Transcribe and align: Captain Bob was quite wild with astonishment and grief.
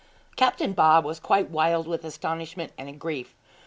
Captain 0.35 0.73
Bob 0.73 1.05
was 1.05 1.19
quite 1.19 1.51
wild 1.51 1.87
with 1.87 2.03
astonishment 2.03 2.71
and 2.75 2.99
grief. 2.99 3.35